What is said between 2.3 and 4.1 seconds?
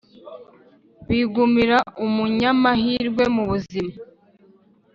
nyamahirwe mu buzima